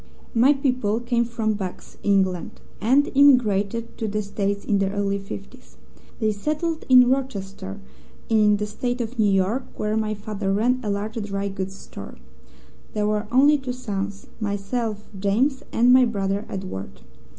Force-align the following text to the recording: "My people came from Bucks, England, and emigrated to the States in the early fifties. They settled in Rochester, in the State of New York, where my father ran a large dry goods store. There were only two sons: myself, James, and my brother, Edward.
"My 0.33 0.53
people 0.53 0.99
came 0.99 1.25
from 1.25 1.53
Bucks, 1.53 1.99
England, 2.01 2.59
and 2.81 3.11
emigrated 3.15 3.99
to 3.99 4.07
the 4.07 4.23
States 4.23 4.65
in 4.65 4.79
the 4.79 4.89
early 4.91 5.19
fifties. 5.19 5.77
They 6.19 6.31
settled 6.31 6.85
in 6.89 7.07
Rochester, 7.07 7.79
in 8.27 8.57
the 8.57 8.65
State 8.65 8.99
of 8.99 9.19
New 9.19 9.29
York, 9.31 9.63
where 9.75 9.95
my 9.95 10.15
father 10.15 10.51
ran 10.51 10.79
a 10.81 10.89
large 10.89 11.21
dry 11.21 11.49
goods 11.49 11.75
store. 11.75 12.17
There 12.95 13.05
were 13.05 13.27
only 13.31 13.59
two 13.59 13.73
sons: 13.73 14.25
myself, 14.39 15.07
James, 15.19 15.61
and 15.71 15.93
my 15.93 16.05
brother, 16.05 16.45
Edward. 16.49 17.01